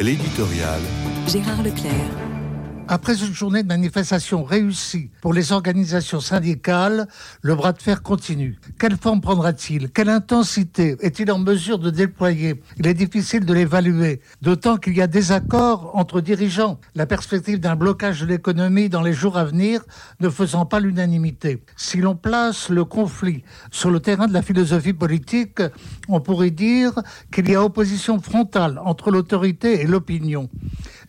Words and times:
L'éditorial. 0.00 0.80
Gérard 1.28 1.62
Leclerc. 1.62 2.29
Après 2.92 3.22
une 3.24 3.32
journée 3.32 3.62
de 3.62 3.68
manifestation 3.68 4.42
réussie 4.42 5.10
pour 5.20 5.32
les 5.32 5.52
organisations 5.52 6.18
syndicales, 6.18 7.06
le 7.40 7.54
bras 7.54 7.72
de 7.72 7.80
fer 7.80 8.02
continue. 8.02 8.58
Quelle 8.80 8.96
forme 8.96 9.20
prendra-t-il? 9.20 9.90
Quelle 9.90 10.08
intensité 10.08 10.96
est-il 10.98 11.30
en 11.30 11.38
mesure 11.38 11.78
de 11.78 11.90
déployer? 11.90 12.60
Il 12.78 12.88
est 12.88 12.94
difficile 12.94 13.46
de 13.46 13.54
l'évaluer, 13.54 14.20
d'autant 14.42 14.76
qu'il 14.76 14.96
y 14.96 15.02
a 15.02 15.06
des 15.06 15.30
accords 15.30 15.92
entre 15.94 16.20
dirigeants. 16.20 16.80
La 16.96 17.06
perspective 17.06 17.60
d'un 17.60 17.76
blocage 17.76 18.22
de 18.22 18.26
l'économie 18.26 18.88
dans 18.88 19.02
les 19.02 19.12
jours 19.12 19.38
à 19.38 19.44
venir 19.44 19.82
ne 20.18 20.28
faisant 20.28 20.66
pas 20.66 20.80
l'unanimité. 20.80 21.62
Si 21.76 21.98
l'on 21.98 22.16
place 22.16 22.70
le 22.70 22.84
conflit 22.84 23.44
sur 23.70 23.92
le 23.92 24.00
terrain 24.00 24.26
de 24.26 24.32
la 24.32 24.42
philosophie 24.42 24.94
politique, 24.94 25.62
on 26.08 26.18
pourrait 26.18 26.50
dire 26.50 26.94
qu'il 27.30 27.48
y 27.48 27.54
a 27.54 27.62
opposition 27.62 28.20
frontale 28.20 28.80
entre 28.84 29.12
l'autorité 29.12 29.80
et 29.80 29.86
l'opinion. 29.86 30.50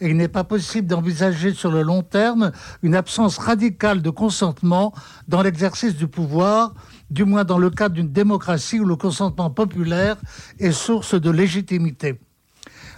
Et 0.01 0.09
il 0.09 0.17
n'est 0.17 0.27
pas 0.27 0.43
possible 0.43 0.87
d'envisager 0.87 1.53
sur 1.53 1.71
le 1.71 1.83
long 1.83 2.01
terme 2.01 2.51
une 2.81 2.95
absence 2.95 3.37
radicale 3.37 4.01
de 4.01 4.09
consentement 4.09 4.93
dans 5.27 5.43
l'exercice 5.43 5.95
du 5.95 6.07
pouvoir, 6.07 6.73
du 7.11 7.23
moins 7.23 7.43
dans 7.43 7.59
le 7.59 7.69
cadre 7.69 7.93
d'une 7.93 8.11
démocratie 8.11 8.79
où 8.79 8.85
le 8.85 8.95
consentement 8.95 9.51
populaire 9.51 10.17
est 10.59 10.71
source 10.71 11.13
de 11.13 11.29
légitimité. 11.29 12.19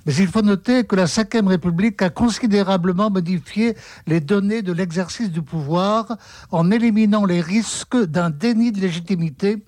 Mais 0.06 0.16
il 0.16 0.28
faut 0.28 0.42
noter 0.42 0.86
que 0.86 0.96
la 0.96 1.06
Ve 1.06 1.48
République 1.48 2.02
a 2.02 2.10
considérablement 2.10 3.10
modifié 3.10 3.76
les 4.08 4.22
données 4.22 4.62
de 4.62 4.72
l'exercice 4.72 5.30
du 5.30 5.42
pouvoir 5.42 6.18
en 6.52 6.72
éliminant 6.72 7.26
les 7.26 7.42
risques 7.42 8.02
d'un 8.02 8.30
déni 8.30 8.72
de 8.72 8.80
légitimité. 8.80 9.64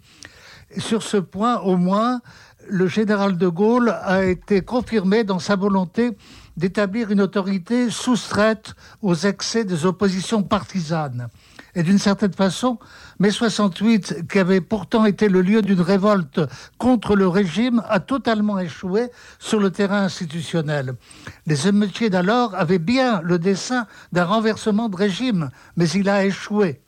sur 0.77 1.03
ce 1.03 1.17
point, 1.17 1.59
au 1.59 1.77
moins, 1.77 2.21
le 2.67 2.87
général 2.87 3.37
de 3.37 3.47
Gaulle 3.47 3.89
a 4.01 4.23
été 4.23 4.61
confirmé 4.61 5.23
dans 5.23 5.39
sa 5.39 5.55
volonté 5.55 6.17
d'établir 6.57 7.11
une 7.11 7.21
autorité 7.21 7.89
soustraite 7.89 8.75
aux 9.01 9.15
excès 9.15 9.65
des 9.65 9.85
oppositions 9.85 10.43
partisanes. 10.43 11.27
Et 11.75 11.83
d'une 11.83 11.99
certaine 11.99 12.33
façon, 12.33 12.79
mai 13.19 13.31
68, 13.31 14.27
qui 14.29 14.39
avait 14.39 14.61
pourtant 14.61 15.05
été 15.05 15.27
le 15.27 15.41
lieu 15.41 15.61
d'une 15.61 15.81
révolte 15.81 16.39
contre 16.77 17.15
le 17.17 17.27
régime, 17.27 17.83
a 17.89 17.99
totalement 17.99 18.59
échoué 18.59 19.11
sur 19.39 19.59
le 19.59 19.71
terrain 19.71 20.03
institutionnel. 20.03 20.93
Les 21.45 21.67
émeutiers 21.67 22.09
d'alors 22.09 22.55
avaient 22.55 22.79
bien 22.79 23.19
le 23.21 23.37
dessein 23.37 23.87
d'un 24.13 24.25
renversement 24.25 24.87
de 24.87 24.95
régime, 24.95 25.49
mais 25.75 25.89
il 25.89 26.07
a 26.07 26.23
échoué. 26.25 26.84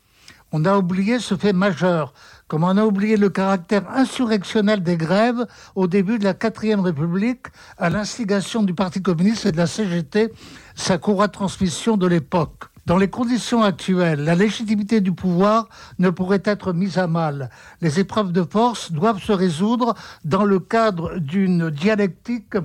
On 0.53 0.64
a 0.64 0.78
oublié 0.78 1.20
ce 1.20 1.36
fait 1.36 1.52
majeur, 1.52 2.14
comme 2.48 2.64
on 2.64 2.78
a 2.78 2.86
oublié 2.86 3.17
le 3.17 3.30
caractère 3.30 3.90
insurrectionnel 3.90 4.81
des 4.81 4.95
grèves 4.95 5.45
au 5.76 5.88
début 5.88 6.20
de 6.20 6.23
la 6.23 6.34
quatrième 6.34 6.80
République, 6.80 7.48
à 7.78 7.89
l'instigation 7.89 8.64
du 8.64 8.73
Parti 8.73 9.02
communiste 9.02 9.45
et 9.45 9.52
de 9.52 9.58
la 9.58 9.67
CGT, 9.67 10.31
sa 10.73 10.98
courroie 10.98 11.28
transmission 11.28 11.98
de 11.98 12.08
l'époque. 12.08 12.64
Dans 12.86 12.95
les 12.95 13.09
conditions 13.09 13.64
actuelles, 13.64 14.23
la 14.23 14.36
légitimité 14.36 15.02
du 15.02 15.12
pouvoir 15.12 15.67
ne 16.00 16.09
pourrait 16.09 16.44
être 16.45 16.72
mise 16.72 16.98
à 16.98 17.08
mal. 17.08 17.50
Les 17.82 18.00
épreuves 18.00 18.32
de 18.32 18.44
force 18.44 18.94
doivent 18.94 19.22
se 19.22 19.34
résoudre 19.34 19.95
dans 20.23 20.45
le 20.45 20.61
cadre 20.61 21.20
d'une 21.20 21.70
dialectique 21.70 22.56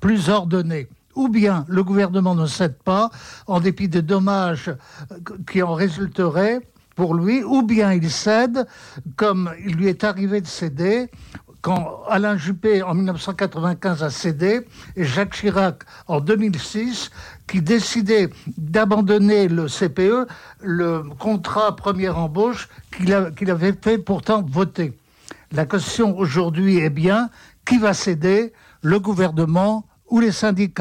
plus 0.00 0.30
ordonnée 0.30 0.88
ou 1.14 1.28
bien 1.28 1.66
le 1.68 1.82
gouvernement 1.84 2.34
ne 2.34 2.46
cède 2.46 2.78
pas, 2.82 3.10
en 3.46 3.60
dépit 3.60 3.88
des 3.88 4.02
dommages 4.02 4.72
qui 5.50 5.62
en 5.62 5.74
résulteraient, 5.74 6.60
pour 6.98 7.14
lui, 7.14 7.44
ou 7.44 7.62
bien 7.62 7.92
il 7.92 8.10
cède, 8.10 8.66
comme 9.14 9.52
il 9.64 9.76
lui 9.76 9.86
est 9.86 10.02
arrivé 10.02 10.40
de 10.40 10.48
céder 10.48 11.08
quand 11.62 12.02
Alain 12.08 12.36
Juppé 12.36 12.82
en 12.82 12.92
1995 12.92 14.02
a 14.02 14.10
cédé 14.10 14.66
et 14.96 15.04
Jacques 15.04 15.34
Chirac 15.34 15.84
en 16.08 16.20
2006 16.20 17.12
qui 17.46 17.62
décidait 17.62 18.30
d'abandonner 18.56 19.46
le 19.46 19.66
CPE, 19.66 20.26
le 20.60 21.04
contrat 21.20 21.76
première 21.76 22.18
embauche 22.18 22.68
qu'il 22.90 23.12
avait 23.50 23.74
fait 23.80 23.98
pourtant 23.98 24.42
voter. 24.42 24.92
La 25.52 25.66
question 25.66 26.18
aujourd'hui 26.18 26.78
est 26.78 26.90
bien 26.90 27.30
qui 27.64 27.78
va 27.78 27.94
céder, 27.94 28.52
le 28.82 28.98
gouvernement 28.98 29.86
ou 30.10 30.18
les 30.18 30.32
syndicats? 30.32 30.74